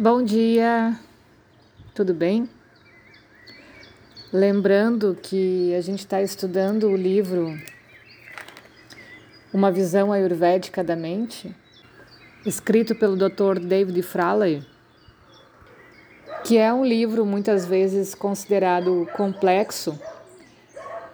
Bom 0.00 0.22
dia, 0.22 0.96
tudo 1.92 2.14
bem? 2.14 2.48
Lembrando 4.32 5.18
que 5.20 5.74
a 5.74 5.80
gente 5.80 5.98
está 5.98 6.22
estudando 6.22 6.86
o 6.86 6.96
livro 6.96 7.52
Uma 9.52 9.72
Visão 9.72 10.12
Ayurvédica 10.12 10.84
da 10.84 10.94
Mente, 10.94 11.52
escrito 12.46 12.94
pelo 12.94 13.16
Dr. 13.16 13.58
David 13.60 14.00
Fraley, 14.02 14.64
que 16.44 16.56
é 16.56 16.72
um 16.72 16.84
livro 16.84 17.26
muitas 17.26 17.66
vezes 17.66 18.14
considerado 18.14 19.04
complexo, 19.16 20.00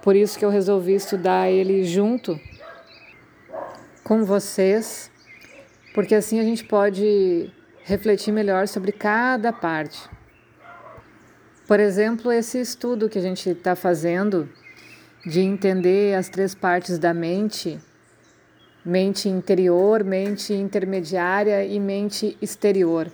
por 0.03 0.15
isso 0.15 0.39
que 0.39 0.45
eu 0.45 0.51
resolvi 0.51 0.93
estudar 0.93 1.51
ele 1.51 1.85
junto 1.85 2.39
com 4.05 4.27
vocês, 4.27 5.11
porque 5.95 6.15
assim 6.15 6.39
a 6.39 6.45
gente 6.45 6.63
pode 6.65 7.51
refletir 7.85 8.33
melhor 8.33 8.67
sobre 8.67 8.93
cada 8.93 9.53
parte. 9.53 10.09
Por 11.69 11.79
exemplo, 11.79 12.33
esse 12.33 12.59
estudo 12.59 13.09
que 13.09 13.19
a 13.19 13.23
gente 13.23 13.49
está 13.51 13.77
fazendo 13.77 14.49
de 15.25 15.41
entender 15.41 16.15
as 16.15 16.29
três 16.29 16.55
partes 16.55 16.99
da 16.99 17.15
mente: 17.15 17.79
mente 18.85 19.29
interior, 19.29 20.03
mente 20.03 20.53
intermediária 20.55 21.65
e 21.65 21.79
mente 21.79 22.37
exterior. 22.41 23.07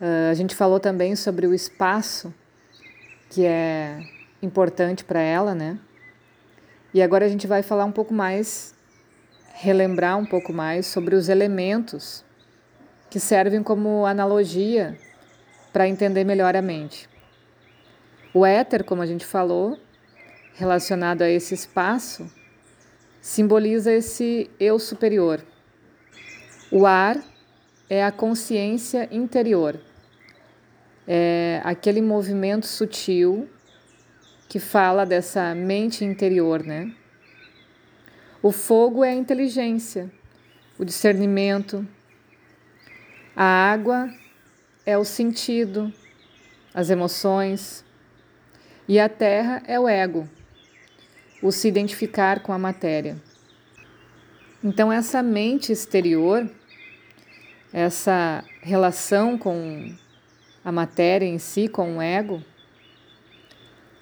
Uh, 0.00 0.30
a 0.30 0.34
gente 0.34 0.54
falou 0.54 0.80
também 0.80 1.14
sobre 1.14 1.46
o 1.46 1.54
espaço, 1.54 2.32
que 3.30 3.44
é 3.44 4.00
importante 4.40 5.04
para 5.04 5.20
ela, 5.20 5.54
né? 5.54 5.78
E 6.94 7.02
agora 7.02 7.24
a 7.24 7.28
gente 7.28 7.46
vai 7.46 7.62
falar 7.62 7.84
um 7.84 7.92
pouco 7.92 8.12
mais, 8.12 8.74
relembrar 9.54 10.18
um 10.18 10.26
pouco 10.26 10.52
mais 10.52 10.86
sobre 10.86 11.14
os 11.14 11.28
elementos 11.28 12.24
que 13.12 13.20
servem 13.20 13.62
como 13.62 14.06
analogia 14.06 14.98
para 15.70 15.86
entender 15.86 16.24
melhor 16.24 16.56
a 16.56 16.62
mente. 16.62 17.06
O 18.32 18.46
éter, 18.46 18.82
como 18.84 19.02
a 19.02 19.06
gente 19.06 19.26
falou, 19.26 19.78
relacionado 20.54 21.20
a 21.20 21.28
esse 21.28 21.52
espaço, 21.52 22.26
simboliza 23.20 23.92
esse 23.92 24.50
eu 24.58 24.78
superior. 24.78 25.44
O 26.70 26.86
ar 26.86 27.22
é 27.90 28.02
a 28.02 28.10
consciência 28.10 29.06
interior, 29.12 29.78
é 31.06 31.60
aquele 31.64 32.00
movimento 32.00 32.66
sutil 32.66 33.46
que 34.48 34.58
fala 34.58 35.04
dessa 35.04 35.54
mente 35.54 36.02
interior, 36.02 36.64
né? 36.64 36.90
O 38.42 38.50
fogo 38.50 39.04
é 39.04 39.10
a 39.10 39.14
inteligência, 39.14 40.10
o 40.78 40.84
discernimento, 40.86 41.86
a 43.34 43.44
água 43.44 44.12
é 44.84 44.98
o 44.98 45.04
sentido, 45.04 45.92
as 46.74 46.90
emoções, 46.90 47.84
e 48.86 48.98
a 48.98 49.08
terra 49.08 49.62
é 49.66 49.78
o 49.78 49.88
ego, 49.88 50.28
o 51.42 51.50
se 51.50 51.68
identificar 51.68 52.40
com 52.40 52.52
a 52.52 52.58
matéria. 52.58 53.16
Então, 54.62 54.92
essa 54.92 55.22
mente 55.22 55.72
exterior, 55.72 56.48
essa 57.72 58.44
relação 58.60 59.38
com 59.38 59.94
a 60.64 60.70
matéria 60.70 61.26
em 61.26 61.38
si, 61.38 61.68
com 61.68 61.96
o 61.96 62.02
ego, 62.02 62.42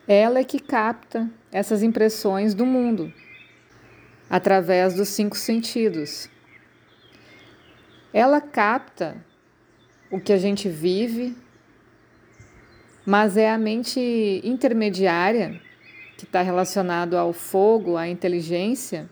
ela 0.08 0.40
é 0.40 0.44
que 0.44 0.58
capta 0.58 1.30
essas 1.52 1.82
impressões 1.82 2.52
do 2.52 2.66
mundo 2.66 3.12
através 4.28 4.94
dos 4.94 5.08
cinco 5.08 5.36
sentidos 5.36 6.28
ela 8.12 8.41
capta 8.41 9.16
o 10.10 10.21
que 10.21 10.32
a 10.32 10.38
gente 10.38 10.69
vive, 10.69 11.37
mas 13.06 13.37
é 13.37 13.50
a 13.50 13.59
mente 13.59 14.41
intermediária, 14.44 15.60
que 16.16 16.25
está 16.25 16.43
relacionado 16.43 17.16
ao 17.16 17.32
fogo, 17.32 17.97
à 17.97 18.09
inteligência, 18.09 19.09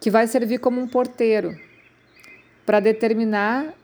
que 0.00 0.10
vai 0.10 0.26
servir 0.26 0.58
como 0.58 0.80
um 0.80 0.86
porteiro 0.86 1.58
para 2.64 2.78
determinar 2.78 3.74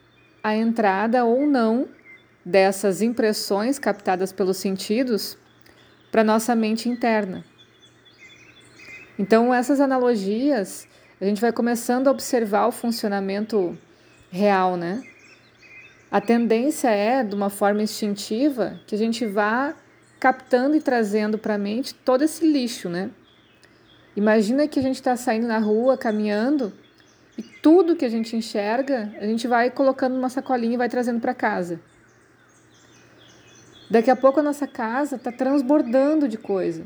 a 0.43 0.55
entrada 0.55 1.25
ou 1.25 1.47
não 1.47 1.89
dessas 2.45 3.03
impressões 3.03 3.79
captadas 3.79 4.33
pelos 4.33 4.59
sentidos 4.59 5.37
para 6.11 6.25
nossa 6.25 6.55
mente 6.55 6.89
interna. 6.89 7.45
Então, 9.19 9.53
essas 9.53 9.81
analogias, 9.81 10.89
a 11.21 11.25
gente 11.25 11.41
vai 11.41 11.53
começando 11.53 12.09
a 12.09 12.11
observar 12.11 12.67
o 12.67 12.73
funcionamento 12.73 13.77
real, 14.31 14.77
né? 14.77 15.03
A 16.11 16.21
tendência 16.21 16.89
é, 16.89 17.23
de 17.23 17.35
uma 17.35 17.51
forma 17.51 17.83
instintiva, 17.83 18.81
que 18.87 18.95
a 18.95 18.99
gente 18.99 19.27
vá 19.27 19.75
captando 20.19 20.77
e 20.77 20.81
trazendo 20.81 21.39
para 21.39 21.55
a 21.55 21.59
mente 21.59 21.95
todo 21.95 22.23
esse 22.23 22.47
lixo, 22.47 22.89
né? 22.89 23.11
Imagina 24.17 24.67
que 24.67 24.79
a 24.79 24.83
gente 24.83 24.97
está 24.97 25.17
saindo 25.17 25.47
na 25.47 25.59
rua, 25.59 25.97
caminhando, 25.97 26.73
e 27.39 27.43
tudo 27.43 27.97
que 27.97 28.05
a 28.05 28.09
gente 28.09 28.37
enxerga, 28.37 29.15
a 29.21 29.25
gente 29.25 29.47
vai 29.47 29.71
colocando 29.71 30.15
numa 30.15 30.29
sacolinha 30.29 30.75
e 30.75 30.79
vai 30.79 30.89
trazendo 30.89 31.21
para 31.21 31.33
casa. 31.33 31.81
Daqui 33.91 34.11
a 34.11 34.17
pouco 34.17 34.41
a 34.41 34.43
nossa 34.43 34.67
casa 34.67 35.17
está 35.17 35.33
transbordando 35.33 36.29
de 36.29 36.37
coisa 36.37 36.85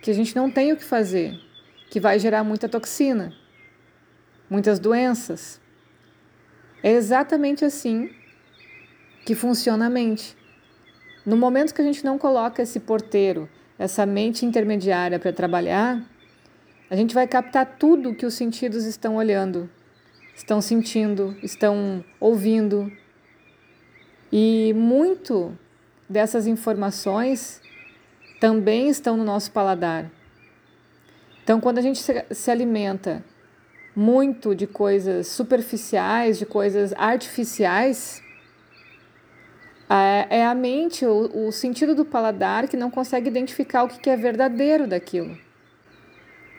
que 0.00 0.10
a 0.10 0.14
gente 0.14 0.34
não 0.34 0.50
tem 0.50 0.72
o 0.72 0.76
que 0.76 0.84
fazer, 0.84 1.38
que 1.90 2.00
vai 2.00 2.18
gerar 2.18 2.42
muita 2.42 2.68
toxina, 2.68 3.32
muitas 4.48 4.78
doenças. 4.78 5.60
É 6.82 6.90
exatamente 6.92 7.64
assim 7.64 8.10
que 9.24 9.34
funciona 9.34 9.86
a 9.86 9.90
mente. 9.90 10.36
No 11.24 11.36
momento 11.36 11.74
que 11.74 11.82
a 11.82 11.84
gente 11.84 12.04
não 12.04 12.16
coloca 12.16 12.62
esse 12.62 12.80
porteiro, 12.80 13.48
essa 13.78 14.06
mente 14.06 14.46
intermediária 14.46 15.18
para 15.18 15.32
trabalhar, 15.32 16.02
a 16.88 16.96
gente 16.96 17.14
vai 17.14 17.26
captar 17.26 17.76
tudo 17.78 18.14
que 18.14 18.26
os 18.26 18.34
sentidos 18.34 18.84
estão 18.84 19.16
olhando, 19.16 19.68
estão 20.34 20.60
sentindo, 20.60 21.36
estão 21.42 22.04
ouvindo. 22.18 22.90
E 24.32 24.72
muito 24.74 25.56
dessas 26.08 26.46
informações 26.46 27.60
também 28.40 28.88
estão 28.88 29.16
no 29.16 29.24
nosso 29.24 29.52
paladar. 29.52 30.10
Então, 31.44 31.60
quando 31.60 31.78
a 31.78 31.82
gente 31.82 32.00
se 32.30 32.50
alimenta 32.50 33.24
muito 34.00 34.54
de 34.54 34.66
coisas 34.66 35.26
superficiais, 35.26 36.38
de 36.38 36.46
coisas 36.46 36.94
artificiais, 36.94 38.22
é 40.30 40.46
a 40.46 40.54
mente, 40.54 41.04
o, 41.04 41.48
o 41.48 41.52
sentido 41.52 41.94
do 41.94 42.02
paladar 42.02 42.66
que 42.66 42.78
não 42.78 42.90
consegue 42.90 43.28
identificar 43.28 43.82
o 43.84 43.88
que 43.88 44.08
é 44.08 44.16
verdadeiro 44.16 44.86
daquilo. 44.86 45.36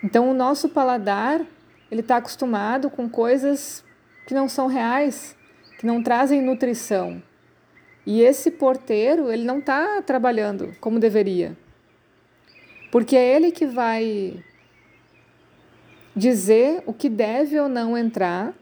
Então, 0.03 0.29
o 0.29 0.35
nosso 0.35 0.69
paladar 0.69 1.43
ele 1.89 2.01
está 2.01 2.17
acostumado 2.17 2.91
com 2.91 3.09
coisas 3.09 3.83
que 4.27 4.35
não 4.35 4.47
são 4.47 4.67
reais, 4.67 5.35
que 5.79 5.85
não 5.87 6.03
trazem 6.03 6.43
nutrição. 6.43 7.23
E 8.05 8.21
esse 8.21 8.51
porteiro 8.51 9.31
ele 9.31 9.43
não 9.43 9.57
está 9.57 9.99
trabalhando 10.03 10.75
como 10.79 10.99
deveria, 10.99 11.57
porque 12.91 13.15
é 13.15 13.35
ele 13.35 13.51
que 13.51 13.65
vai 13.65 14.43
dizer 16.15 16.83
o 16.85 16.93
que 16.93 17.09
deve 17.09 17.59
ou 17.59 17.69
não 17.69 17.97
entrar 17.97 18.53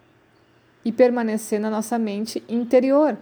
e 0.84 0.92
permanecer 0.92 1.60
na 1.60 1.70
nossa 1.70 1.98
mente 1.98 2.44
interior. 2.48 3.18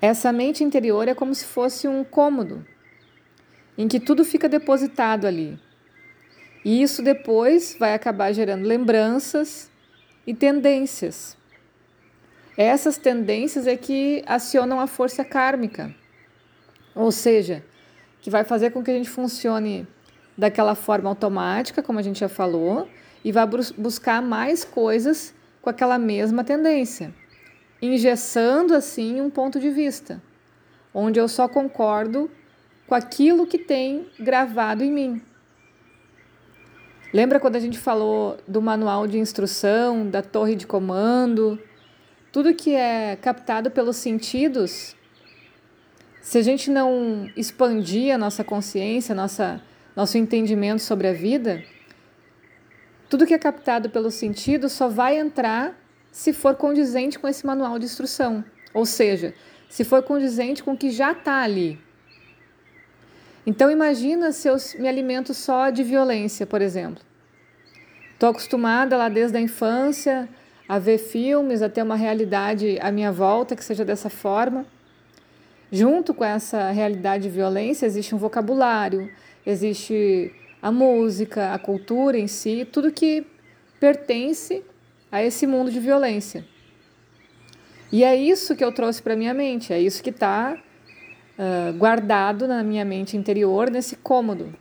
Essa 0.00 0.32
mente 0.32 0.62
interior 0.62 1.08
é 1.08 1.14
como 1.14 1.34
se 1.34 1.44
fosse 1.44 1.88
um 1.88 2.04
cômodo 2.04 2.64
em 3.78 3.88
que 3.88 3.98
tudo 3.98 4.24
fica 4.24 4.48
depositado 4.48 5.26
ali. 5.26 5.58
E 6.64 6.82
isso 6.82 7.02
depois 7.02 7.76
vai 7.78 7.94
acabar 7.94 8.32
gerando 8.32 8.66
lembranças 8.66 9.70
e 10.26 10.34
tendências. 10.34 11.36
Essas 12.56 12.96
tendências 12.96 13.66
é 13.66 13.76
que 13.76 14.22
acionam 14.26 14.80
a 14.80 14.86
força 14.86 15.24
kármica, 15.24 15.94
ou 16.94 17.12
seja, 17.12 17.62
que 18.20 18.30
vai 18.30 18.44
fazer 18.44 18.70
com 18.70 18.82
que 18.82 18.90
a 18.90 18.94
gente 18.94 19.10
funcione 19.10 19.86
daquela 20.36 20.74
forma 20.74 21.08
automática, 21.08 21.82
como 21.82 21.98
a 21.98 22.02
gente 22.02 22.20
já 22.20 22.28
falou, 22.28 22.88
e 23.24 23.32
vai 23.32 23.46
buscar 23.76 24.20
mais 24.22 24.64
coisas 24.64 25.34
com 25.62 25.70
aquela 25.70 25.98
mesma 25.98 26.44
tendência, 26.44 27.12
engessando 27.80 28.74
assim 28.74 29.20
um 29.20 29.30
ponto 29.30 29.58
de 29.58 29.70
vista, 29.70 30.22
onde 30.94 31.18
eu 31.18 31.26
só 31.26 31.48
concordo 31.48 32.30
com 32.86 32.94
aquilo 32.94 33.46
que 33.46 33.58
tem 33.58 34.08
gravado 34.18 34.84
em 34.84 34.92
mim. 34.92 35.22
Lembra 37.12 37.40
quando 37.40 37.56
a 37.56 37.60
gente 37.60 37.78
falou 37.78 38.36
do 38.46 38.60
manual 38.60 39.06
de 39.06 39.18
instrução, 39.18 40.08
da 40.08 40.22
torre 40.22 40.54
de 40.54 40.66
comando? 40.66 41.58
Tudo 42.30 42.54
que 42.54 42.74
é 42.74 43.16
captado 43.16 43.70
pelos 43.70 43.96
sentidos, 43.96 44.94
se 46.20 46.38
a 46.38 46.42
gente 46.42 46.70
não 46.70 47.30
expandir 47.36 48.14
a 48.14 48.18
nossa 48.18 48.44
consciência, 48.44 49.12
a 49.12 49.16
nossa 49.16 49.62
nosso 49.96 50.18
entendimento 50.18 50.82
sobre 50.82 51.08
a 51.08 51.12
vida, 51.14 51.64
tudo 53.08 53.26
que 53.26 53.32
é 53.32 53.38
captado 53.38 53.88
pelo 53.88 54.10
sentido 54.10 54.68
só 54.68 54.88
vai 54.88 55.18
entrar 55.18 55.74
se 56.12 56.32
for 56.34 56.54
condizente 56.54 57.18
com 57.18 57.26
esse 57.26 57.46
manual 57.46 57.78
de 57.78 57.86
instrução, 57.86 58.44
ou 58.74 58.84
seja, 58.84 59.34
se 59.68 59.84
for 59.84 60.02
condizente 60.02 60.62
com 60.62 60.72
o 60.72 60.76
que 60.76 60.90
já 60.90 61.12
está 61.12 61.40
ali. 61.40 61.80
Então 63.46 63.70
imagina 63.70 64.32
se 64.32 64.48
eu 64.48 64.56
me 64.78 64.88
alimento 64.88 65.32
só 65.32 65.70
de 65.70 65.82
violência, 65.82 66.46
por 66.46 66.60
exemplo. 66.60 67.02
Estou 68.12 68.30
acostumada 68.30 68.96
lá 68.96 69.08
desde 69.08 69.36
a 69.36 69.40
infância 69.40 70.28
a 70.68 70.78
ver 70.78 70.98
filmes, 70.98 71.62
a 71.62 71.68
ter 71.68 71.82
uma 71.82 71.96
realidade 71.96 72.78
à 72.80 72.90
minha 72.90 73.12
volta 73.12 73.54
que 73.54 73.64
seja 73.64 73.84
dessa 73.84 74.10
forma. 74.10 74.66
Junto 75.70 76.12
com 76.12 76.24
essa 76.24 76.70
realidade 76.70 77.24
de 77.24 77.30
violência 77.30 77.86
existe 77.86 78.14
um 78.14 78.18
vocabulário, 78.18 79.10
existe 79.46 80.34
a 80.60 80.72
música, 80.72 81.52
a 81.54 81.58
cultura 81.58 82.18
em 82.18 82.26
si, 82.26 82.66
tudo 82.70 82.90
que 82.90 83.24
pertence 83.78 84.64
a 85.10 85.22
esse 85.22 85.46
mundo 85.46 85.70
de 85.70 85.78
violência. 85.78 86.44
E 87.92 88.02
é 88.02 88.16
isso 88.16 88.56
que 88.56 88.64
eu 88.64 88.72
trouxe 88.72 89.00
para 89.00 89.14
minha 89.14 89.32
mente, 89.32 89.72
é 89.72 89.80
isso 89.80 90.02
que 90.02 90.10
está 90.10 90.58
uh, 91.38 91.72
guardado 91.78 92.48
na 92.48 92.62
minha 92.64 92.84
mente 92.84 93.16
interior, 93.16 93.70
nesse 93.70 93.94
cômodo. 93.96 94.52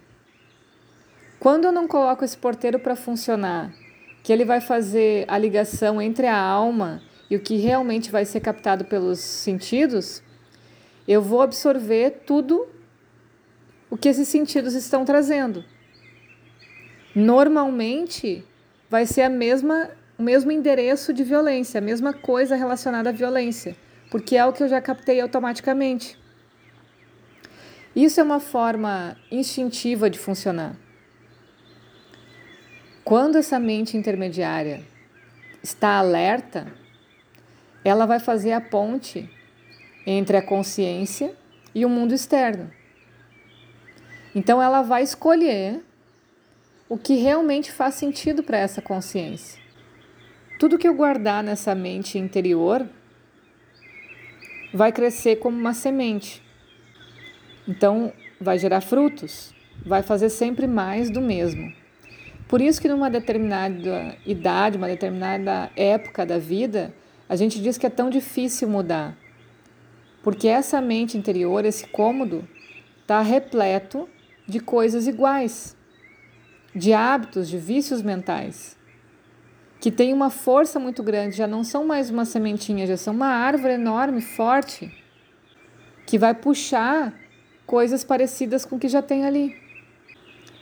Quando 1.40 1.66
eu 1.66 1.72
não 1.72 1.88
coloco 1.88 2.24
esse 2.24 2.38
porteiro 2.38 2.80
para 2.80 2.96
funcionar, 2.96 3.74
que 4.24 4.32
ele 4.32 4.46
vai 4.46 4.62
fazer 4.62 5.26
a 5.28 5.38
ligação 5.38 6.02
entre 6.02 6.28
a 6.28 6.40
alma 6.40 7.02
e 7.30 7.36
o 7.36 7.40
que 7.40 7.58
realmente 7.58 8.12
vai 8.12 8.26
ser 8.26 8.40
captado 8.40 8.86
pelos 8.86 9.20
sentidos, 9.20 10.22
eu 11.08 11.22
vou 11.22 11.42
absorver 11.42 12.22
tudo 12.26 12.68
o 13.90 13.98
que 13.98 14.10
esses 14.10 14.28
sentidos 14.28 14.74
estão 14.74 15.06
trazendo. 15.06 15.64
Normalmente 17.16 18.44
vai 18.90 19.06
ser 19.06 19.22
a 19.22 19.30
mesma 19.30 19.90
o 20.18 20.24
mesmo 20.24 20.52
endereço 20.52 21.14
de 21.14 21.24
violência, 21.24 21.78
a 21.78 21.82
mesma 21.82 22.14
coisa 22.14 22.56
relacionada 22.56 23.10
à 23.10 23.12
violência, 23.12 23.76
porque 24.10 24.38
é 24.38 24.46
o 24.46 24.54
que 24.54 24.64
eu 24.64 24.70
já 24.70 24.82
captei 24.82 25.20
automaticamente. 25.20 26.18
Isso 27.96 28.20
é 28.20 28.24
uma 28.24 28.40
forma 28.40 29.18
instintiva 29.32 30.10
de 30.10 30.18
funcionar. 30.18 30.76
Quando 33.04 33.38
essa 33.38 33.60
mente 33.60 33.98
intermediária 33.98 34.84
está 35.62 36.00
alerta, 36.00 36.68
ela 37.84 38.06
vai 38.06 38.20
fazer 38.20 38.54
a 38.54 38.62
ponte 38.62 39.30
entre 40.06 40.38
a 40.38 40.42
consciência 40.42 41.36
e 41.74 41.86
o 41.86 41.90
mundo 41.90 42.14
externo. 42.14 42.72
Então 44.36 44.62
ela 44.62 44.82
vai 44.82 45.02
escolher 45.02 45.82
o 46.90 46.98
que 46.98 47.16
realmente 47.16 47.72
faz 47.72 47.96
sentido 47.96 48.44
para 48.44 48.58
essa 48.58 48.82
consciência. 48.82 49.60
Tudo 50.60 50.78
que 50.78 50.88
eu 50.88 50.94
guardar 50.94 51.42
nessa 51.42 51.74
mente 51.74 52.20
interior 52.20 52.86
vai 54.74 54.92
crescer 54.92 55.38
como 55.38 55.58
uma 55.58 55.74
semente. 55.74 56.44
Então, 57.68 58.12
vai 58.40 58.60
gerar 58.60 58.82
frutos, 58.82 59.54
vai 59.86 60.04
fazer 60.04 60.30
sempre 60.30 60.68
mais 60.68 61.10
do 61.10 61.22
mesmo. 61.22 61.74
Por 62.48 62.62
isso 62.62 62.80
que 62.80 62.88
numa 62.88 63.10
determinada 63.10 64.18
idade, 64.26 64.78
uma 64.78 64.88
determinada 64.88 65.72
época 65.76 66.26
da 66.26 66.38
vida, 66.38 66.94
a 67.28 67.36
gente 67.36 67.60
diz 67.62 67.78
que 67.78 67.88
é 67.88 67.90
tão 67.90 68.10
difícil 68.10 68.68
mudar. 68.68 69.18
Porque 70.22 70.48
essa 70.48 70.80
mente 70.80 71.18
interior, 71.18 71.66
esse 71.66 71.88
cômodo, 71.88 72.48
está 73.02 73.22
repleto 73.22 74.08
de 74.48 74.60
coisas 74.60 75.08
iguais, 75.08 75.76
de 76.76 76.94
hábitos, 76.94 77.50
de 77.50 77.58
vícios 77.58 78.02
mentais 78.02 78.76
que 79.86 79.92
tem 79.92 80.12
uma 80.14 80.32
força 80.32 80.80
muito 80.80 81.04
grande, 81.04 81.38
já 81.38 81.46
não 81.46 81.64
são 81.64 81.86
mais 81.86 82.10
uma 82.10 82.26
sementinha, 82.26 82.88
já 82.88 82.98
são 82.98 83.14
uma 83.14 83.28
árvore 83.28 83.76
enorme, 83.76 84.20
forte, 84.20 84.92
que 86.08 86.18
vai 86.18 86.34
puxar 86.34 87.14
coisas 87.68 88.04
parecidas 88.04 88.66
com 88.66 88.78
o 88.78 88.80
que 88.80 88.88
já 88.88 89.04
tem 89.04 89.28
ali. 89.28 89.56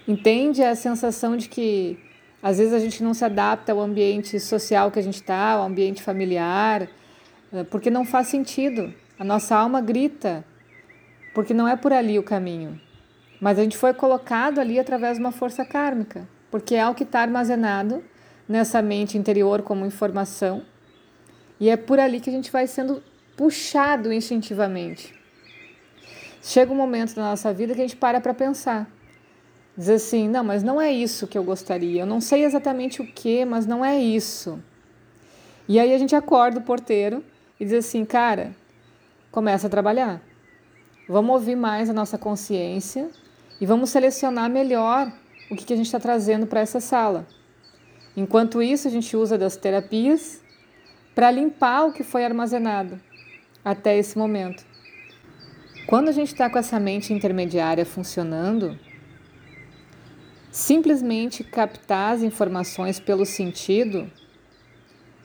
Entende 0.06 0.62
a 0.62 0.76
sensação 0.76 1.38
de 1.38 1.48
que 1.48 1.98
às 2.42 2.58
vezes 2.58 2.74
a 2.74 2.80
gente 2.80 3.02
não 3.02 3.14
se 3.14 3.24
adapta 3.24 3.72
ao 3.72 3.80
ambiente 3.80 4.38
social 4.42 4.92
que 4.92 5.00
a 5.00 5.02
gente 5.02 5.22
está, 5.22 5.52
ao 5.52 5.68
ambiente 5.68 6.04
familiar, 6.04 6.90
eh, 7.54 7.64
porque 7.64 7.90
não 7.90 8.04
faz 8.04 8.28
sentido. 8.28 8.94
A 9.18 9.24
nossa 9.24 9.56
alma 9.56 9.80
grita, 9.80 10.44
porque 11.34 11.54
não 11.54 11.66
é 11.66 11.78
por 11.78 11.94
ali 11.94 12.20
o 12.20 12.24
caminho. 12.24 12.78
Mas 13.40 13.60
a 13.60 13.64
gente 13.64 13.78
foi 13.78 13.94
colocado 13.94 14.60
ali 14.60 14.80
através 14.80 15.18
de 15.18 15.24
uma 15.24 15.32
força 15.32 15.66
kármica, 15.66 16.28
porque 16.50 16.76
é 16.76 16.88
o 16.88 16.96
que 16.96 17.04
está 17.04 17.22
armazenado 17.22 18.04
nessa 18.48 18.82
mente 18.82 19.18
interior 19.18 19.62
como 19.62 19.86
informação. 19.86 20.64
E 21.60 21.70
é 21.70 21.78
por 21.78 22.00
ali 22.00 22.20
que 22.20 22.30
a 22.30 22.34
gente 22.34 22.52
vai 22.52 22.68
sendo 22.68 23.02
puxado 23.36 24.12
instintivamente. 24.12 25.14
Chega 26.42 26.72
um 26.72 26.76
momento 26.76 27.16
da 27.16 27.22
nossa 27.22 27.54
vida 27.54 27.74
que 27.74 27.80
a 27.80 27.84
gente 27.84 27.96
para 27.96 28.20
para 28.20 28.34
pensar. 28.34 28.90
Diz 29.78 29.90
assim: 29.90 30.28
não, 30.28 30.44
mas 30.44 30.62
não 30.62 30.80
é 30.80 30.92
isso 30.92 31.28
que 31.28 31.38
eu 31.38 31.44
gostaria. 31.44 32.02
Eu 32.02 32.06
não 32.06 32.22
sei 32.22 32.44
exatamente 32.44 33.02
o 33.02 33.08
que, 33.08 33.46
mas 33.46 33.66
não 33.66 33.84
é 33.84 33.98
isso. 33.98 34.62
E 35.68 35.80
aí 35.80 35.94
a 35.94 35.98
gente 35.98 36.16
acorda 36.16 36.60
o 36.60 36.64
porteiro 36.64 37.24
e 37.60 37.66
diz 37.66 37.74
assim: 37.74 38.06
cara, 38.06 38.54
começa 39.32 39.68
a 39.68 39.70
trabalhar. 39.70 40.22
Vamos 41.08 41.34
ouvir 41.34 41.56
mais 41.56 41.90
a 41.90 41.94
nossa 41.94 42.18
consciência 42.18 43.10
e 43.64 43.66
vamos 43.66 43.92
selecionar 43.92 44.50
melhor 44.50 45.10
o 45.50 45.56
que, 45.56 45.64
que 45.64 45.72
a 45.72 45.78
gente 45.78 45.86
está 45.86 45.98
trazendo 45.98 46.46
para 46.46 46.60
essa 46.60 46.82
sala. 46.82 47.26
Enquanto 48.14 48.62
isso, 48.62 48.90
a 48.90 48.92
gente 48.92 49.16
usa 49.16 49.38
das 49.38 49.56
terapias 49.56 50.42
para 51.16 51.32
limpar 51.32 51.86
o 51.86 51.94
que 51.94 52.04
foi 52.04 52.26
armazenado 52.26 53.00
até 53.64 53.98
esse 53.98 54.18
momento. 54.18 54.66
Quando 55.88 56.10
a 56.10 56.12
gente 56.12 56.34
está 56.34 56.50
com 56.50 56.60
essa 56.60 56.78
mente 56.78 57.14
intermediária 57.14 57.86
funcionando, 57.86 58.78
simplesmente 60.52 61.42
captar 61.42 62.16
as 62.16 62.22
informações 62.22 63.00
pelo 63.00 63.26
sentido 63.26 64.12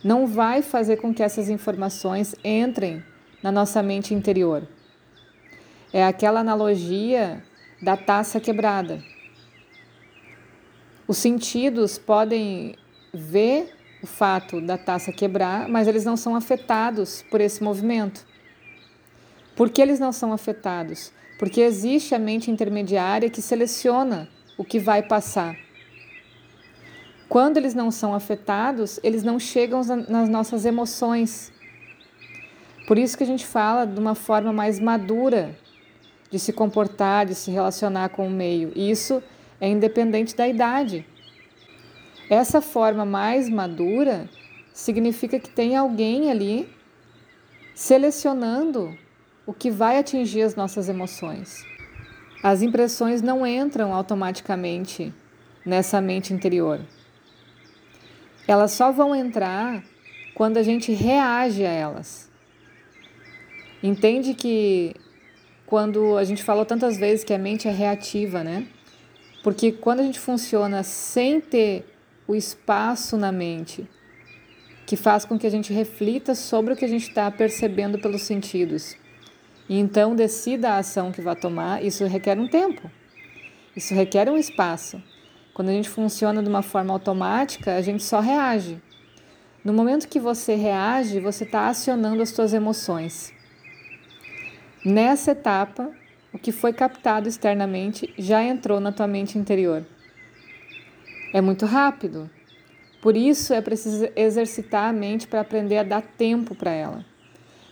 não 0.04 0.28
vai 0.28 0.62
fazer 0.62 0.98
com 0.98 1.12
que 1.12 1.24
essas 1.24 1.48
informações 1.48 2.36
entrem 2.44 3.02
na 3.42 3.50
nossa 3.50 3.82
mente 3.82 4.14
interior. 4.14 4.62
É 5.92 6.04
aquela 6.04 6.38
analogia 6.38 7.42
da 7.80 7.96
taça 7.96 8.40
quebrada. 8.40 9.02
Os 11.06 11.16
sentidos 11.16 11.96
podem 11.96 12.76
ver 13.14 13.74
o 14.02 14.06
fato 14.06 14.60
da 14.60 14.76
taça 14.76 15.12
quebrar, 15.12 15.68
mas 15.68 15.88
eles 15.88 16.04
não 16.04 16.16
são 16.16 16.36
afetados 16.36 17.24
por 17.30 17.40
esse 17.40 17.62
movimento. 17.62 18.26
Por 19.56 19.70
que 19.70 19.80
eles 19.80 19.98
não 19.98 20.12
são 20.12 20.32
afetados? 20.32 21.12
Porque 21.38 21.60
existe 21.60 22.14
a 22.14 22.18
mente 22.18 22.50
intermediária 22.50 23.30
que 23.30 23.40
seleciona 23.40 24.28
o 24.56 24.64
que 24.64 24.78
vai 24.78 25.02
passar. 25.02 25.56
Quando 27.28 27.56
eles 27.56 27.74
não 27.74 27.90
são 27.90 28.14
afetados, 28.14 28.98
eles 29.02 29.22
não 29.22 29.38
chegam 29.38 29.82
nas 30.08 30.28
nossas 30.28 30.64
emoções. 30.64 31.52
Por 32.86 32.98
isso 32.98 33.16
que 33.16 33.24
a 33.24 33.26
gente 33.26 33.46
fala 33.46 33.84
de 33.84 33.98
uma 33.98 34.14
forma 34.14 34.52
mais 34.52 34.80
madura 34.80 35.56
de 36.30 36.38
se 36.38 36.52
comportar, 36.52 37.26
de 37.26 37.34
se 37.34 37.50
relacionar 37.50 38.10
com 38.10 38.26
o 38.26 38.30
meio. 38.30 38.72
Isso 38.76 39.22
é 39.60 39.68
independente 39.68 40.36
da 40.36 40.46
idade. 40.46 41.06
Essa 42.28 42.60
forma 42.60 43.04
mais 43.04 43.48
madura 43.48 44.28
significa 44.72 45.38
que 45.38 45.48
tem 45.48 45.76
alguém 45.76 46.30
ali 46.30 46.68
selecionando 47.74 48.96
o 49.46 49.52
que 49.52 49.70
vai 49.70 49.98
atingir 49.98 50.42
as 50.42 50.54
nossas 50.54 50.88
emoções. 50.88 51.64
As 52.42 52.62
impressões 52.62 53.22
não 53.22 53.46
entram 53.46 53.94
automaticamente 53.94 55.12
nessa 55.64 56.00
mente 56.00 56.32
interior. 56.32 56.80
Elas 58.46 58.72
só 58.72 58.92
vão 58.92 59.14
entrar 59.14 59.82
quando 60.34 60.58
a 60.58 60.62
gente 60.62 60.92
reage 60.92 61.64
a 61.64 61.70
elas. 61.70 62.30
Entende 63.82 64.34
que 64.34 64.94
quando 65.68 66.16
a 66.16 66.24
gente 66.24 66.42
falou 66.42 66.64
tantas 66.64 66.96
vezes 66.96 67.22
que 67.22 67.34
a 67.34 67.38
mente 67.38 67.68
é 67.68 67.70
reativa, 67.70 68.42
né? 68.42 68.66
Porque 69.42 69.70
quando 69.70 70.00
a 70.00 70.02
gente 70.02 70.18
funciona 70.18 70.82
sem 70.82 71.42
ter 71.42 71.84
o 72.26 72.34
espaço 72.34 73.18
na 73.18 73.30
mente, 73.30 73.86
que 74.86 74.96
faz 74.96 75.26
com 75.26 75.38
que 75.38 75.46
a 75.46 75.50
gente 75.50 75.70
reflita 75.70 76.34
sobre 76.34 76.72
o 76.72 76.76
que 76.76 76.86
a 76.86 76.88
gente 76.88 77.08
está 77.08 77.30
percebendo 77.30 77.98
pelos 77.98 78.22
sentidos, 78.22 78.96
e 79.68 79.78
então 79.78 80.16
decida 80.16 80.70
a 80.70 80.78
ação 80.78 81.12
que 81.12 81.20
vai 81.20 81.36
tomar, 81.36 81.84
isso 81.84 82.02
requer 82.06 82.38
um 82.38 82.48
tempo, 82.48 82.90
isso 83.76 83.92
requer 83.92 84.30
um 84.30 84.38
espaço. 84.38 85.02
Quando 85.52 85.68
a 85.68 85.72
gente 85.72 85.90
funciona 85.90 86.42
de 86.42 86.48
uma 86.48 86.62
forma 86.62 86.94
automática, 86.94 87.76
a 87.76 87.82
gente 87.82 88.02
só 88.02 88.20
reage. 88.20 88.80
No 89.62 89.74
momento 89.74 90.08
que 90.08 90.18
você 90.18 90.54
reage, 90.54 91.20
você 91.20 91.44
está 91.44 91.68
acionando 91.68 92.22
as 92.22 92.30
suas 92.30 92.54
emoções. 92.54 93.36
Nessa 94.84 95.32
etapa, 95.32 95.90
o 96.32 96.38
que 96.38 96.52
foi 96.52 96.72
captado 96.72 97.28
externamente 97.28 98.14
já 98.16 98.42
entrou 98.42 98.78
na 98.78 98.92
tua 98.92 99.08
mente 99.08 99.36
interior. 99.36 99.84
É 101.32 101.40
muito 101.40 101.66
rápido. 101.66 102.30
Por 103.02 103.16
isso 103.16 103.52
é 103.52 103.60
preciso 103.60 104.08
exercitar 104.14 104.88
a 104.88 104.92
mente 104.92 105.26
para 105.26 105.40
aprender 105.40 105.78
a 105.78 105.82
dar 105.82 106.02
tempo 106.02 106.54
para 106.54 106.70
ela 106.70 107.04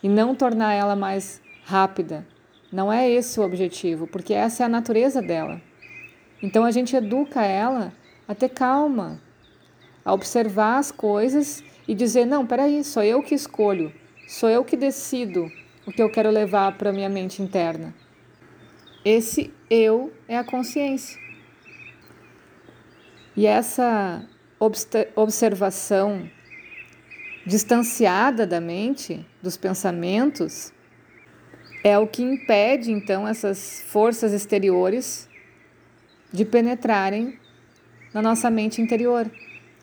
e 0.03 0.09
não 0.09 0.35
tornar 0.35 0.75
ela 0.75 0.97
mais 0.97 1.41
rápida. 1.65 2.27
Não 2.73 2.93
é 2.93 3.09
esse 3.09 3.39
o 3.39 3.45
objetivo, 3.45 4.07
porque 4.09 4.35
essa 4.35 4.65
é 4.65 4.67
a 4.67 4.69
natureza 4.69 5.23
dela. 5.23 5.61
Então 6.43 6.65
a 6.65 6.71
gente 6.73 6.97
educa 6.97 7.43
ela 7.43 7.93
a 8.27 8.35
ter 8.35 8.49
calma, 8.49 9.21
a 10.05 10.13
observar 10.13 10.79
as 10.79 10.91
coisas 10.91 11.63
e 11.87 11.95
dizer: 11.95 12.25
não, 12.25 12.45
peraí, 12.45 12.83
sou 12.83 13.03
eu 13.03 13.23
que 13.23 13.35
escolho, 13.35 13.93
sou 14.27 14.49
eu 14.49 14.65
que 14.65 14.77
decido 14.77 15.51
o 15.87 15.93
que 15.93 16.03
eu 16.03 16.11
quero 16.11 16.31
levar 16.31 16.77
para 16.77 16.93
minha 16.93 17.09
mente 17.09 17.41
interna. 17.41 17.95
Esse 19.05 19.55
eu 19.71 20.13
é 20.27 20.37
a 20.37 20.43
consciência. 20.43 21.19
E 23.37 23.47
essa 23.47 24.27
observação 25.15 26.29
distanciada 27.47 28.47
da 28.47 28.61
mente, 28.61 29.25
dos 29.41 29.57
pensamentos, 29.57 30.73
é 31.85 31.97
o 31.97 32.07
que 32.07 32.23
impede 32.23 32.91
então 32.91 33.29
essas 33.29 33.85
forças 33.87 34.33
exteriores 34.33 35.29
de 36.33 36.45
penetrarem 36.45 37.39
na 38.13 38.21
nossa 38.21 38.51
mente 38.51 38.83
interior, 38.83 39.31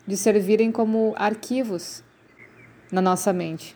de 0.06 0.16
servirem 0.16 0.70
como 0.70 1.14
arquivos 1.16 2.04
na 2.92 3.00
nossa 3.00 3.32
mente. 3.32 3.74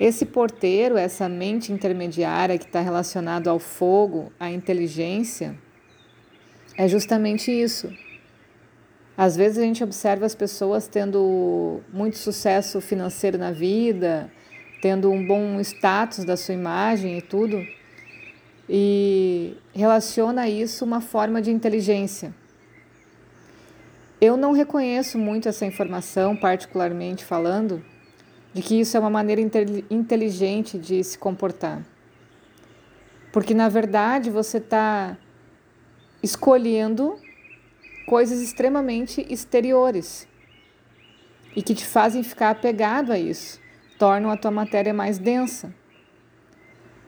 Esse 0.00 0.24
porteiro, 0.24 0.96
essa 0.96 1.28
mente 1.28 1.70
intermediária 1.70 2.56
que 2.56 2.64
está 2.64 2.80
relacionado 2.80 3.48
ao 3.48 3.58
fogo, 3.58 4.32
à 4.40 4.50
inteligência, 4.50 5.54
é 6.74 6.88
justamente 6.88 7.50
isso. 7.52 7.92
Às 9.14 9.36
vezes 9.36 9.58
a 9.58 9.62
gente 9.62 9.84
observa 9.84 10.24
as 10.24 10.34
pessoas 10.34 10.88
tendo 10.88 11.82
muito 11.92 12.16
sucesso 12.16 12.80
financeiro 12.80 13.36
na 13.36 13.52
vida, 13.52 14.32
tendo 14.80 15.10
um 15.10 15.26
bom 15.26 15.60
status 15.60 16.24
da 16.24 16.34
sua 16.34 16.54
imagem 16.54 17.18
e 17.18 17.20
tudo, 17.20 17.62
e 18.66 19.54
relaciona 19.74 20.48
isso 20.48 20.82
uma 20.82 21.02
forma 21.02 21.42
de 21.42 21.50
inteligência. 21.50 22.34
Eu 24.18 24.38
não 24.38 24.52
reconheço 24.52 25.18
muito 25.18 25.46
essa 25.46 25.66
informação, 25.66 26.34
particularmente 26.34 27.22
falando, 27.22 27.84
de 28.52 28.62
que 28.62 28.80
isso 28.80 28.96
é 28.96 29.00
uma 29.00 29.10
maneira 29.10 29.40
inteligente 29.90 30.78
de 30.78 31.02
se 31.04 31.16
comportar. 31.18 31.82
Porque, 33.32 33.54
na 33.54 33.68
verdade, 33.68 34.28
você 34.28 34.58
está 34.58 35.16
escolhendo 36.22 37.16
coisas 38.06 38.40
extremamente 38.40 39.24
exteriores 39.30 40.26
e 41.54 41.62
que 41.62 41.74
te 41.74 41.84
fazem 41.84 42.22
ficar 42.22 42.50
apegado 42.50 43.12
a 43.12 43.18
isso, 43.18 43.60
tornam 43.98 44.30
a 44.30 44.36
tua 44.36 44.50
matéria 44.50 44.92
mais 44.92 45.18
densa. 45.18 45.72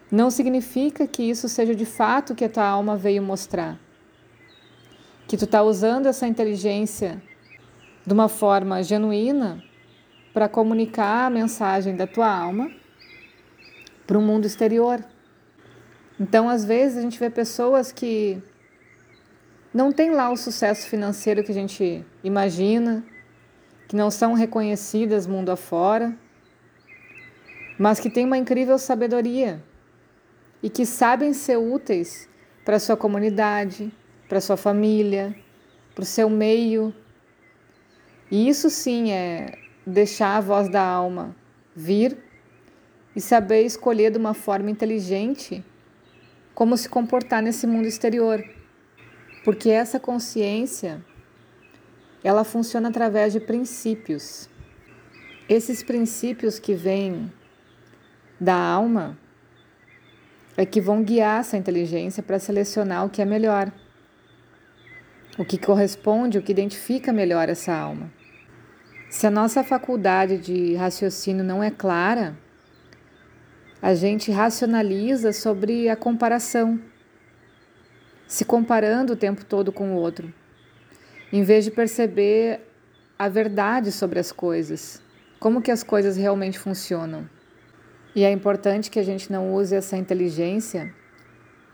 Não 0.09 0.29
significa 0.29 1.05
que 1.07 1.23
isso 1.23 1.49
seja 1.49 1.75
de 1.75 1.85
fato 1.85 2.31
o 2.31 2.35
que 2.35 2.45
a 2.45 2.49
tua 2.49 2.65
alma 2.65 2.95
veio 2.95 3.21
mostrar. 3.21 3.79
Que 5.27 5.35
tu 5.35 5.45
está 5.45 5.61
usando 5.63 6.05
essa 6.05 6.27
inteligência 6.27 7.21
de 8.05 8.13
uma 8.13 8.29
forma 8.29 8.83
genuína 8.83 9.63
para 10.33 10.49
comunicar 10.49 11.27
a 11.27 11.29
mensagem 11.29 11.95
da 11.95 12.07
tua 12.07 12.27
alma 12.27 12.71
para 14.07 14.17
o 14.17 14.21
mundo 14.21 14.45
exterior. 14.45 15.03
Então, 16.19 16.49
às 16.49 16.65
vezes, 16.65 16.97
a 16.97 17.01
gente 17.01 17.19
vê 17.19 17.29
pessoas 17.29 17.91
que 17.91 18.41
não 19.73 19.91
têm 19.91 20.11
lá 20.11 20.29
o 20.29 20.37
sucesso 20.37 20.87
financeiro 20.87 21.43
que 21.43 21.51
a 21.51 21.55
gente 21.55 22.03
imagina, 22.23 23.03
que 23.87 23.95
não 23.95 24.11
são 24.11 24.33
reconhecidas 24.33 25.27
mundo 25.27 25.51
afora, 25.51 26.15
mas 27.77 27.99
que 27.99 28.09
têm 28.09 28.25
uma 28.25 28.37
incrível 28.37 28.77
sabedoria 28.77 29.63
e 30.61 30.69
que 30.69 30.85
sabem 30.85 31.33
ser 31.33 31.57
úteis 31.57 32.29
para 32.63 32.77
a 32.77 32.79
sua 32.79 32.95
comunidade, 32.95 33.91
para 34.29 34.37
a 34.37 34.41
sua 34.41 34.57
família, 34.57 35.35
para 35.93 36.03
o 36.03 36.05
seu 36.05 36.29
meio. 36.29 36.93
E 38.31 38.47
isso 38.47 38.69
sim 38.69 39.11
é 39.11 39.62
deixar 39.85 40.37
a 40.37 40.41
voz 40.41 40.69
da 40.69 40.81
alma 40.81 41.35
vir 41.75 42.17
e 43.15 43.21
saber 43.21 43.63
escolher 43.63 44.11
de 44.11 44.17
uma 44.17 44.33
forma 44.33 44.71
inteligente 44.71 45.63
como 46.53 46.77
se 46.77 46.87
comportar 46.87 47.41
nesse 47.41 47.65
mundo 47.67 47.87
exterior. 47.87 48.43
Porque 49.43 49.69
essa 49.69 49.99
consciência 49.99 51.03
ela 52.23 52.43
funciona 52.43 52.89
através 52.89 53.33
de 53.33 53.39
princípios. 53.39 54.49
Esses 55.49 55.83
princípios 55.83 56.57
que 56.57 56.73
vêm 56.73 57.31
da 58.39 58.55
alma 58.55 59.17
é 60.55 60.65
que 60.65 60.79
vão 60.79 61.03
guiar 61.03 61.41
essa 61.41 61.57
inteligência 61.57 62.23
para 62.23 62.39
selecionar 62.39 63.05
o 63.05 63.09
que 63.09 63.21
é 63.21 63.25
melhor, 63.25 63.71
o 65.37 65.43
que 65.43 65.57
corresponde, 65.57 66.37
o 66.37 66.41
que 66.41 66.51
identifica 66.51 67.11
melhor 67.11 67.49
essa 67.49 67.73
alma. 67.73 68.11
Se 69.13 69.27
a 69.27 69.29
nossa 69.29 69.63
faculdade 69.63 70.39
de 70.39 70.73
raciocínio 70.73 71.43
não 71.43 71.63
é 71.63 71.69
clara, 71.69 72.35
a 73.79 73.93
gente 73.93 74.31
racionaliza 74.31 75.31
sobre 75.31 75.87
a 75.87 75.95
comparação, 75.95 76.81
se 78.27 78.43
comparando 78.43 79.13
o 79.13 79.15
tempo 79.15 79.45
todo 79.45 79.71
com 79.71 79.93
o 79.93 79.97
outro, 79.97 80.33
em 81.31 81.43
vez 81.43 81.63
de 81.63 81.69
perceber 81.69 82.61
a 83.17 83.29
verdade 83.29 83.91
sobre 83.91 84.17
as 84.17 84.31
coisas, 84.31 84.99
como 85.39 85.61
que 85.61 85.69
as 85.69 85.83
coisas 85.83 86.17
realmente 86.17 86.57
funcionam. 86.57 87.29
E 88.15 88.23
é 88.23 88.31
importante 88.31 88.89
que 88.89 88.97
a 88.97 89.03
gente 89.03 89.31
não 89.31 89.53
use 89.53 89.75
essa 89.75 89.95
inteligência 89.95 90.91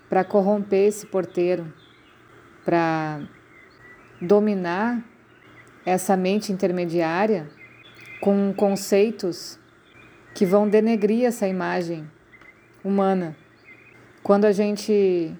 para 0.10 0.25
corromper 0.25 0.89
esse 0.89 1.05
porteiro, 1.05 1.74
para 2.65 3.22
dominar 4.22 5.01
essa 5.86 6.16
mente 6.18 6.52
intermediária 6.52 7.48
com 8.22 8.54
conceitos 8.54 9.60
que 10.34 10.46
vão 10.46 10.68
denegrir 10.68 11.26
essa 11.26 11.48
imagem 11.48 12.10
humana. 12.84 13.36
Quando 14.22 14.46
a 14.46 14.52
gente 14.52 15.34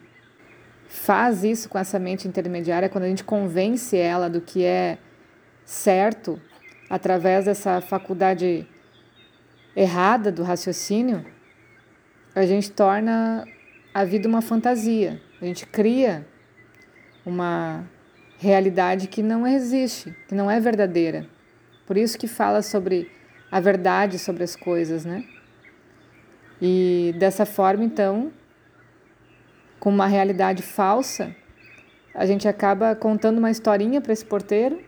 faz 0.88 1.43
isso 1.43 1.69
com 1.69 1.77
essa 1.77 2.00
mente 2.00 2.27
intermediária, 2.27 2.89
quando 2.89 3.03
a 3.03 3.08
gente 3.08 3.24
convence 3.24 3.96
ela 3.96 4.29
do 4.29 4.41
que 4.41 4.63
é 4.63 4.98
certo 5.63 6.41
através 6.89 7.46
dessa 7.46 7.79
faculdade 7.81 8.67
errada 9.75 10.31
do 10.31 10.41
raciocínio, 10.41 11.24
a 12.34 12.46
gente 12.46 12.72
torna 12.72 13.46
a 13.93 14.03
vida 14.03 14.27
uma 14.27 14.41
fantasia. 14.41 15.22
A 15.41 15.46
gente 15.46 15.65
cria 15.67 16.27
uma 17.25 17.86
realidade 18.39 19.08
que 19.08 19.22
não 19.22 19.46
existe, 19.46 20.15
que 20.27 20.34
não 20.34 20.50
é 20.50 20.62
verdadeira. 20.62 21.27
Por 21.86 21.98
isso 21.98 22.17
que 22.17 22.27
fala 22.27 22.62
sobre 22.62 23.12
a 23.51 23.60
verdade 23.60 24.17
sobre 24.17 24.43
as 24.43 24.55
coisas, 24.55 25.03
né? 25.03 25.25
E 26.62 27.13
dessa 27.19 27.46
forma, 27.46 27.84
então, 27.84 28.31
com 29.79 29.89
uma 29.89 30.08
realidade 30.08 30.63
falsa, 30.63 31.36
a 32.15 32.25
gente 32.25 32.48
acaba 32.48 32.96
contando 32.96 33.39
uma 33.39 33.51
historinha 33.51 34.00
para 34.00 34.13
esse 34.13 34.25
porteiro, 34.25 34.81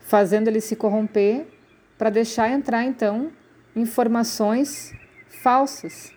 fazendo 0.00 0.48
ele 0.48 0.60
se 0.60 0.76
corromper 0.76 1.46
para 1.98 2.08
deixar 2.08 2.50
entrar 2.50 2.84
então 2.84 3.30
informações 3.76 4.94
falsas. 5.28 6.10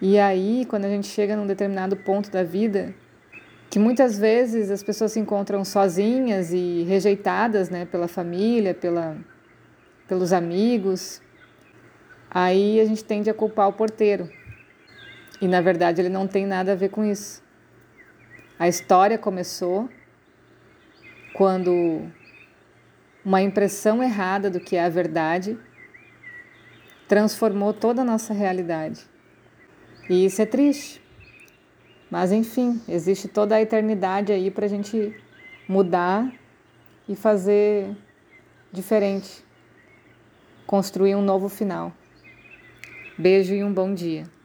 E 0.00 0.18
aí, 0.18 0.64
quando 0.66 0.84
a 0.84 0.88
gente 0.88 1.08
chega 1.08 1.34
num 1.34 1.46
determinado 1.46 1.96
ponto 1.96 2.30
da 2.30 2.44
vida, 2.44 2.94
que 3.70 3.78
muitas 3.78 4.18
vezes 4.18 4.70
as 4.70 4.82
pessoas 4.82 5.12
se 5.12 5.20
encontram 5.20 5.64
sozinhas 5.64 6.52
e 6.52 6.84
rejeitadas 6.84 7.68
né, 7.68 7.84
pela 7.84 8.08
família, 8.08 8.72
pela, 8.74 9.16
pelos 10.06 10.32
amigos. 10.32 11.20
Aí 12.30 12.80
a 12.80 12.84
gente 12.84 13.04
tende 13.04 13.28
a 13.28 13.34
culpar 13.34 13.68
o 13.68 13.72
porteiro. 13.72 14.28
E 15.40 15.46
na 15.46 15.60
verdade 15.60 16.00
ele 16.00 16.08
não 16.08 16.26
tem 16.26 16.46
nada 16.46 16.72
a 16.72 16.74
ver 16.74 16.88
com 16.88 17.04
isso. 17.04 17.42
A 18.58 18.66
história 18.66 19.18
começou 19.18 19.88
quando 21.34 22.10
uma 23.24 23.42
impressão 23.42 24.02
errada 24.02 24.50
do 24.50 24.58
que 24.58 24.76
é 24.76 24.84
a 24.84 24.88
verdade 24.88 25.58
transformou 27.06 27.72
toda 27.72 28.02
a 28.02 28.04
nossa 28.04 28.34
realidade. 28.34 29.00
E 30.08 30.24
isso 30.24 30.42
é 30.42 30.46
triste. 30.46 31.02
Mas 32.10 32.32
enfim, 32.32 32.80
existe 32.88 33.28
toda 33.28 33.56
a 33.56 33.62
eternidade 33.62 34.32
aí 34.32 34.50
para 34.50 34.64
a 34.64 34.68
gente 34.68 35.14
mudar 35.68 36.32
e 37.08 37.14
fazer 37.14 37.94
diferente, 38.72 39.44
construir 40.66 41.14
um 41.14 41.22
novo 41.22 41.48
final. 41.48 41.92
Beijo 43.18 43.54
e 43.54 43.62
um 43.62 43.72
bom 43.72 43.92
dia. 43.92 44.37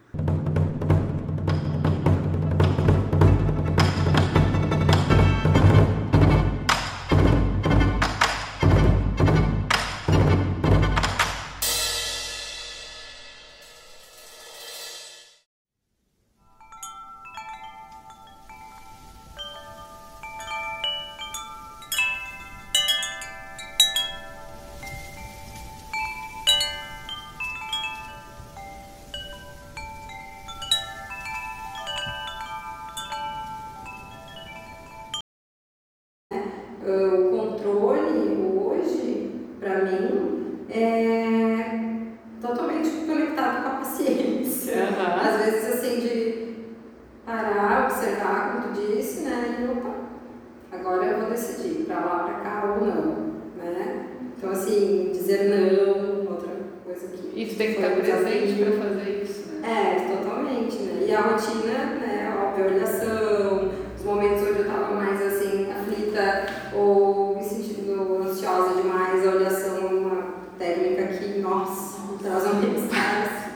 Tem 57.63 57.73
que 57.75 57.81
estar 57.81 57.95
presente 57.95 58.61
para 58.61 58.71
fazer 58.83 59.23
isso, 59.23 59.45
né? 59.61 59.61
É, 59.63 60.17
totalmente, 60.17 60.75
né? 60.79 61.05
E 61.07 61.15
a 61.15 61.21
rotina, 61.21 61.73
né? 61.95 62.35
Óbvio, 62.43 62.65
a 62.65 62.67
olhação, 62.67 63.71
os 63.97 64.03
momentos 64.03 64.41
onde 64.41 64.59
eu 64.59 64.65
tava 64.65 64.95
mais 64.95 65.21
assim, 65.21 65.71
aflita 65.71 66.45
ou 66.73 67.37
me 67.37 67.43
sentindo 67.43 68.21
ansiosa 68.21 68.81
demais, 68.81 69.25
a 69.25 69.31
olhação 69.31 69.77
é 69.77 69.93
uma 69.93 70.23
técnica 70.59 71.07
que, 71.07 71.39
nossa, 71.39 72.01
traz 72.21 72.45
um 72.47 72.59
bem-estar. 72.59 73.53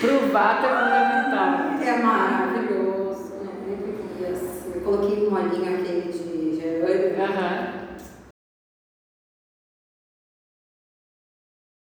Pro 0.00 0.32
vato 0.32 0.66
é 0.66 1.24
fundamental. 1.24 1.78
É 1.82 2.02
maravilhoso, 2.02 3.32
né? 3.42 4.34
Eu 4.74 4.80
coloquei 4.80 5.26
uma 5.26 5.40
linha 5.40 5.78